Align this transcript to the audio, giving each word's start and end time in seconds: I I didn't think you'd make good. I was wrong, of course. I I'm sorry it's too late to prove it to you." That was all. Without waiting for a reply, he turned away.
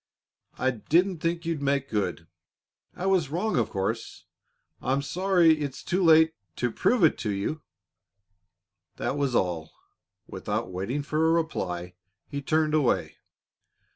I 0.57 0.69
I 0.69 0.71
didn't 0.71 1.19
think 1.19 1.45
you'd 1.45 1.61
make 1.61 1.87
good. 1.87 2.25
I 2.95 3.05
was 3.05 3.29
wrong, 3.29 3.55
of 3.55 3.69
course. 3.69 4.25
I 4.81 4.93
I'm 4.93 5.03
sorry 5.03 5.59
it's 5.59 5.83
too 5.83 6.01
late 6.03 6.33
to 6.55 6.71
prove 6.71 7.03
it 7.03 7.19
to 7.19 7.29
you." 7.29 7.61
That 8.95 9.15
was 9.15 9.35
all. 9.35 9.73
Without 10.25 10.71
waiting 10.71 11.03
for 11.03 11.27
a 11.27 11.31
reply, 11.31 11.93
he 12.27 12.41
turned 12.41 12.73
away. 12.73 13.17